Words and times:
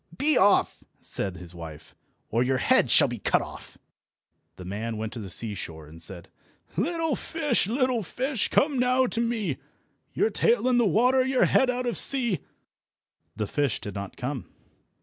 "Be 0.17 0.35
off!" 0.35 0.83
said 0.99 1.37
his 1.37 1.53
wife, 1.53 1.93
"or 2.31 2.41
your 2.41 2.57
head 2.57 2.89
shall 2.89 3.07
be 3.07 3.19
cut 3.19 3.43
off." 3.43 3.77
The 4.55 4.65
man 4.65 4.97
went 4.97 5.13
to 5.13 5.19
the 5.19 5.29
seashore 5.29 5.85
and 5.85 6.01
said— 6.01 6.27
"Little 6.75 7.15
fish, 7.15 7.67
little 7.67 8.01
fish, 8.01 8.47
come 8.47 8.79
now 8.79 9.05
to 9.05 9.21
me, 9.21 9.57
Your 10.15 10.31
tail 10.31 10.67
in 10.67 10.79
the 10.79 10.87
water, 10.87 11.23
your 11.23 11.45
head 11.45 11.69
out 11.69 11.85
of 11.85 11.99
sea!" 11.99 12.39
The 13.35 13.45
fish 13.45 13.79
did 13.79 13.93
not 13.93 14.17
come. 14.17 14.47